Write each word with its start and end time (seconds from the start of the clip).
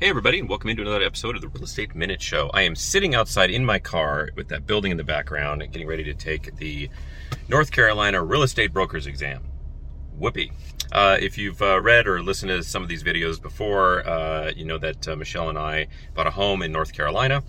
Hey, 0.00 0.08
everybody, 0.10 0.40
and 0.40 0.48
welcome 0.48 0.70
into 0.70 0.82
another 0.82 1.04
episode 1.04 1.36
of 1.36 1.40
the 1.40 1.46
Real 1.46 1.62
Estate 1.62 1.94
Minute 1.94 2.20
Show. 2.20 2.50
I 2.52 2.62
am 2.62 2.74
sitting 2.74 3.14
outside 3.14 3.48
in 3.52 3.64
my 3.64 3.78
car 3.78 4.28
with 4.34 4.48
that 4.48 4.66
building 4.66 4.90
in 4.90 4.96
the 4.96 5.04
background 5.04 5.62
and 5.62 5.72
getting 5.72 5.86
ready 5.86 6.02
to 6.02 6.12
take 6.12 6.56
the 6.56 6.90
North 7.48 7.70
Carolina 7.70 8.20
Real 8.20 8.42
Estate 8.42 8.72
Brokers 8.72 9.06
exam. 9.06 9.44
Whoopee. 10.18 10.50
Uh, 10.90 11.16
if 11.20 11.38
you've 11.38 11.62
uh, 11.62 11.80
read 11.80 12.08
or 12.08 12.20
listened 12.24 12.48
to 12.48 12.64
some 12.64 12.82
of 12.82 12.88
these 12.88 13.04
videos 13.04 13.40
before, 13.40 14.04
uh, 14.04 14.50
you 14.56 14.64
know 14.64 14.78
that 14.78 15.06
uh, 15.06 15.14
Michelle 15.14 15.48
and 15.48 15.56
I 15.56 15.86
bought 16.12 16.26
a 16.26 16.32
home 16.32 16.62
in 16.62 16.72
North 16.72 16.92
Carolina. 16.92 17.44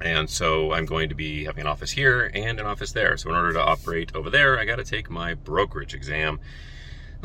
And 0.00 0.30
so 0.30 0.72
I'm 0.72 0.86
going 0.86 1.08
to 1.08 1.16
be 1.16 1.46
having 1.46 1.62
an 1.62 1.66
office 1.66 1.90
here 1.90 2.30
and 2.32 2.60
an 2.60 2.66
office 2.66 2.92
there. 2.92 3.16
So 3.16 3.28
in 3.30 3.34
order 3.34 3.52
to 3.54 3.60
operate 3.60 4.14
over 4.14 4.30
there, 4.30 4.56
I 4.56 4.66
got 4.66 4.76
to 4.76 4.84
take 4.84 5.10
my 5.10 5.34
brokerage 5.34 5.94
exam. 5.94 6.38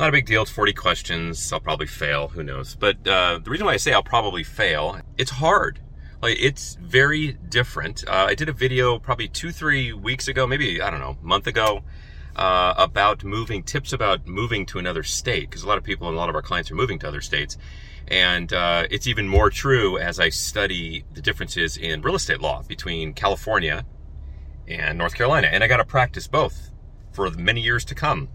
Not 0.02 0.08
a 0.08 0.12
big 0.12 0.26
deal. 0.26 0.42
It's 0.42 0.50
40 0.50 0.72
questions. 0.72 1.52
I'll 1.52 1.60
probably 1.60 1.86
fail. 1.86 2.26
Who 2.26 2.42
knows? 2.42 2.74
But 2.74 3.06
uh, 3.06 3.38
the 3.38 3.48
reason 3.48 3.66
why 3.66 3.74
I 3.74 3.76
say 3.76 3.92
I'll 3.92 4.02
probably 4.02 4.42
fail, 4.42 5.00
it's 5.16 5.30
hard. 5.30 5.78
Like 6.20 6.38
it's 6.40 6.74
very 6.74 7.34
different. 7.34 8.02
Uh, 8.08 8.26
I 8.28 8.34
did 8.34 8.48
a 8.48 8.52
video 8.52 8.98
probably 8.98 9.28
two, 9.28 9.52
three 9.52 9.92
weeks 9.92 10.26
ago, 10.26 10.44
maybe 10.44 10.82
I 10.82 10.90
don't 10.90 10.98
know, 10.98 11.18
month 11.22 11.46
ago, 11.46 11.84
uh, 12.34 12.74
about 12.76 13.22
moving 13.22 13.62
tips 13.62 13.92
about 13.92 14.26
moving 14.26 14.66
to 14.66 14.80
another 14.80 15.04
state 15.04 15.48
because 15.48 15.62
a 15.62 15.68
lot 15.68 15.78
of 15.78 15.84
people 15.84 16.08
and 16.08 16.16
a 16.16 16.18
lot 16.18 16.28
of 16.28 16.34
our 16.34 16.42
clients 16.42 16.68
are 16.72 16.74
moving 16.74 16.98
to 16.98 17.06
other 17.06 17.20
states, 17.20 17.56
and 18.08 18.52
uh, 18.52 18.88
it's 18.90 19.06
even 19.06 19.28
more 19.28 19.50
true 19.50 19.98
as 19.98 20.18
I 20.18 20.30
study 20.30 21.04
the 21.14 21.22
differences 21.22 21.76
in 21.76 22.02
real 22.02 22.16
estate 22.16 22.40
law 22.40 22.64
between 22.64 23.12
California 23.12 23.86
and 24.66 24.98
North 24.98 25.14
Carolina, 25.14 25.46
and 25.46 25.62
I 25.62 25.68
got 25.68 25.76
to 25.76 25.84
practice 25.84 26.26
both 26.26 26.72
for 27.12 27.30
many 27.30 27.60
years 27.60 27.84
to 27.84 27.94
come. 27.94 28.30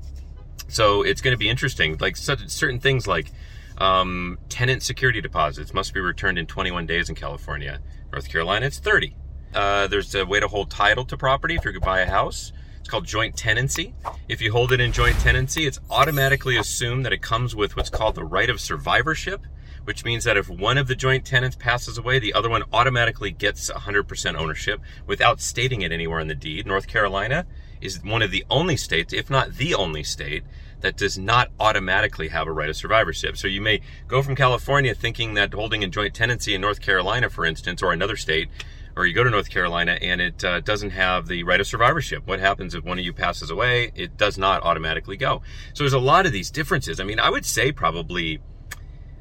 So 0.67 1.01
it's 1.01 1.21
going 1.21 1.33
to 1.33 1.37
be 1.37 1.49
interesting. 1.49 1.97
Like 1.99 2.15
certain 2.17 2.79
things 2.79 3.07
like 3.07 3.31
um, 3.77 4.37
tenant 4.49 4.83
security 4.83 5.21
deposits 5.21 5.73
must 5.73 5.93
be 5.93 5.99
returned 5.99 6.37
in 6.37 6.45
21 6.45 6.85
days 6.85 7.09
in 7.09 7.15
California. 7.15 7.79
North 8.11 8.29
Carolina, 8.29 8.65
it's 8.65 8.79
30. 8.79 9.15
Uh, 9.53 9.87
there's 9.87 10.13
a 10.15 10.25
way 10.25 10.39
to 10.39 10.47
hold 10.47 10.69
title 10.69 11.05
to 11.05 11.17
property 11.17 11.55
if 11.55 11.63
you're 11.63 11.73
going 11.73 11.81
to 11.81 11.85
buy 11.85 12.01
a 12.01 12.09
house. 12.09 12.51
It's 12.79 12.89
called 12.89 13.05
joint 13.05 13.35
tenancy. 13.35 13.93
If 14.29 14.41
you 14.41 14.51
hold 14.51 14.71
it 14.71 14.79
in 14.79 14.91
joint 14.91 15.19
tenancy, 15.19 15.65
it's 15.65 15.79
automatically 15.89 16.57
assumed 16.57 17.05
that 17.05 17.13
it 17.13 17.21
comes 17.21 17.55
with 17.55 17.75
what's 17.75 17.89
called 17.89 18.15
the 18.15 18.23
right 18.23 18.49
of 18.49 18.61
survivorship, 18.61 19.41
which 19.87 20.03
means 20.03 20.25
that 20.25 20.35
if 20.35 20.49
one 20.49 20.77
of 20.77 20.87
the 20.87 20.95
joint 20.95 21.23
tenants 21.23 21.55
passes 21.55 21.97
away, 21.97 22.19
the 22.19 22.33
other 22.33 22.49
one 22.49 22.63
automatically 22.73 23.31
gets 23.31 23.71
100% 23.71 24.35
ownership 24.35 24.81
without 25.05 25.39
stating 25.39 25.81
it 25.81 25.93
anywhere 25.93 26.19
in 26.19 26.27
the 26.27 26.35
deed. 26.35 26.67
North 26.67 26.87
Carolina, 26.87 27.45
is 27.81 28.03
one 28.03 28.21
of 28.21 28.31
the 28.31 28.45
only 28.49 28.77
states, 28.77 29.13
if 29.13 29.29
not 29.29 29.53
the 29.53 29.75
only 29.75 30.03
state, 30.03 30.43
that 30.81 30.97
does 30.97 31.17
not 31.17 31.49
automatically 31.59 32.27
have 32.27 32.47
a 32.47 32.51
right 32.51 32.69
of 32.69 32.75
survivorship. 32.75 33.37
So 33.37 33.47
you 33.47 33.61
may 33.61 33.81
go 34.07 34.21
from 34.21 34.35
California 34.35 34.93
thinking 34.93 35.33
that 35.33 35.53
holding 35.53 35.83
a 35.83 35.87
joint 35.87 36.13
tenancy 36.13 36.53
in 36.53 36.61
North 36.61 36.81
Carolina, 36.81 37.29
for 37.29 37.45
instance, 37.45 37.81
or 37.81 37.93
another 37.93 38.15
state, 38.15 38.49
or 38.95 39.05
you 39.05 39.13
go 39.13 39.23
to 39.23 39.29
North 39.29 39.49
Carolina 39.49 39.97
and 40.01 40.21
it 40.21 40.43
uh, 40.43 40.59
doesn't 40.59 40.91
have 40.91 41.27
the 41.27 41.43
right 41.43 41.59
of 41.59 41.67
survivorship. 41.67 42.25
What 42.27 42.39
happens 42.39 42.75
if 42.75 42.83
one 42.83 42.99
of 42.99 43.05
you 43.05 43.13
passes 43.13 43.49
away? 43.49 43.91
It 43.95 44.17
does 44.17 44.37
not 44.37 44.63
automatically 44.63 45.17
go. 45.17 45.41
So 45.73 45.83
there's 45.83 45.93
a 45.93 45.99
lot 45.99 46.25
of 46.25 46.31
these 46.31 46.51
differences. 46.51 46.99
I 46.99 47.03
mean, 47.03 47.19
I 47.19 47.29
would 47.29 47.45
say 47.45 47.71
probably 47.71 48.39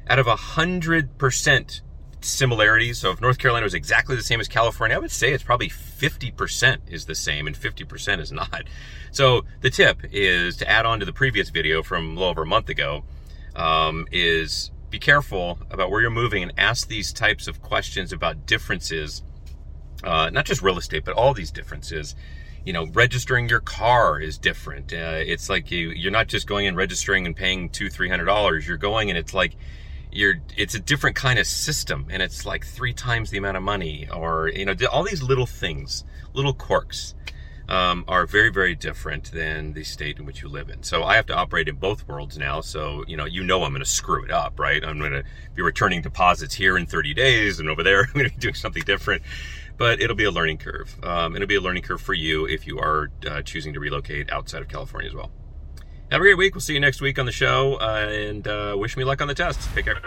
out 0.09 0.19
of 0.19 0.27
a 0.27 0.35
hundred 0.35 1.17
percent 1.17 1.81
similarities. 2.21 2.99
So 2.99 3.11
if 3.11 3.21
North 3.21 3.37
Carolina 3.37 3.63
was 3.63 3.73
exactly 3.73 4.15
the 4.15 4.23
same 4.23 4.39
as 4.39 4.47
California, 4.47 4.95
I 4.95 4.99
would 4.99 5.11
say 5.11 5.31
it's 5.33 5.43
probably 5.43 5.69
50% 5.69 6.79
is 6.89 7.05
the 7.05 7.15
same 7.15 7.47
and 7.47 7.55
50% 7.55 8.19
is 8.19 8.31
not. 8.31 8.63
So 9.11 9.45
the 9.61 9.69
tip 9.69 9.99
is 10.11 10.57
to 10.57 10.69
add 10.69 10.85
on 10.85 10.99
to 10.99 11.05
the 11.05 11.13
previous 11.13 11.49
video 11.49 11.83
from 11.83 12.05
a 12.05 12.13
little 12.13 12.29
over 12.29 12.43
a 12.43 12.45
month 12.45 12.69
ago 12.69 13.03
um, 13.55 14.07
is 14.11 14.71
be 14.89 14.99
careful 14.99 15.59
about 15.69 15.89
where 15.89 16.01
you're 16.01 16.09
moving 16.09 16.43
and 16.43 16.53
ask 16.57 16.87
these 16.87 17.11
types 17.11 17.47
of 17.47 17.61
questions 17.61 18.13
about 18.13 18.45
differences, 18.45 19.23
uh, 20.03 20.29
not 20.29 20.45
just 20.45 20.61
real 20.61 20.77
estate, 20.77 21.03
but 21.03 21.15
all 21.15 21.33
these 21.33 21.51
differences. 21.51 22.15
You 22.63 22.73
know, 22.73 22.85
registering 22.87 23.47
your 23.47 23.61
car 23.61 24.19
is 24.19 24.37
different. 24.37 24.93
Uh, 24.93 25.19
it's 25.25 25.49
like 25.49 25.71
you, 25.71 25.89
you're 25.89 26.11
not 26.11 26.27
just 26.27 26.47
going 26.47 26.67
and 26.67 26.75
registering 26.75 27.25
and 27.25 27.35
paying 27.35 27.69
two, 27.69 27.89
three 27.89 28.09
hundred 28.09 28.25
dollars. 28.25 28.67
You're 28.67 28.77
going 28.77 29.09
and 29.09 29.17
it's 29.17 29.33
like 29.33 29.55
you're 30.17 30.41
it's 30.57 30.73
a 30.73 30.79
different 30.79 31.15
kind 31.15 31.37
of 31.37 31.45
system 31.45 32.07
and 32.09 32.23
it's 32.23 32.43
like 32.43 32.65
three 32.65 32.91
times 32.91 33.29
the 33.29 33.37
amount 33.37 33.55
of 33.55 33.61
money 33.61 34.09
or 34.11 34.49
you 34.49 34.65
know 34.65 34.73
all 34.91 35.03
these 35.03 35.21
little 35.21 35.45
things 35.45 36.03
little 36.33 36.53
quirks 36.53 37.13
um, 37.69 38.03
are 38.07 38.25
very 38.25 38.49
very 38.49 38.73
different 38.73 39.31
than 39.31 39.73
the 39.73 39.83
state 39.83 40.17
in 40.17 40.25
which 40.25 40.41
you 40.41 40.49
live 40.49 40.69
in. 40.69 40.81
So 40.81 41.03
i 41.03 41.15
have 41.15 41.27
to 41.27 41.35
operate 41.35 41.67
in 41.67 41.75
both 41.75 42.07
worlds 42.07 42.35
now 42.35 42.61
so 42.61 43.03
you 43.07 43.15
know 43.15 43.25
you 43.25 43.43
know 43.43 43.63
i'm 43.63 43.71
going 43.71 43.83
to 43.83 43.85
screw 43.85 44.23
it 44.23 44.31
up 44.31 44.59
right? 44.59 44.83
I'm 44.83 44.97
going 44.97 45.11
to 45.11 45.23
be 45.53 45.61
returning 45.61 46.01
deposits 46.01 46.55
here 46.55 46.77
in 46.77 46.87
30 46.87 47.13
days 47.13 47.59
and 47.59 47.69
over 47.69 47.83
there 47.83 48.01
i'm 48.07 48.13
going 48.13 48.29
to 48.29 48.35
be 48.35 48.41
doing 48.41 48.55
something 48.55 48.83
different. 48.83 49.21
But 49.77 50.01
it'll 50.01 50.15
be 50.15 50.23
a 50.23 50.31
learning 50.31 50.57
curve. 50.57 50.97
Um, 51.03 51.35
it'll 51.35 51.47
be 51.47 51.53
a 51.53 51.61
learning 51.61 51.83
curve 51.83 52.01
for 52.01 52.15
you 52.15 52.47
if 52.47 52.65
you 52.65 52.79
are 52.79 53.11
uh, 53.29 53.43
choosing 53.43 53.73
to 53.73 53.79
relocate 53.79 54.31
outside 54.31 54.63
of 54.63 54.67
california 54.67 55.07
as 55.07 55.15
well 55.15 55.31
have 56.11 56.21
a 56.21 56.23
great 56.23 56.37
week. 56.37 56.55
We'll 56.55 56.61
see 56.61 56.73
you 56.73 56.79
next 56.79 57.01
week 57.01 57.19
on 57.19 57.25
the 57.25 57.31
show, 57.31 57.75
uh, 57.75 58.07
and 58.09 58.47
uh, 58.47 58.75
wish 58.77 58.97
me 58.97 59.03
luck 59.03 59.21
on 59.21 59.27
the 59.27 59.35
test. 59.35 59.59
Take 59.73 59.85
care. 59.85 60.01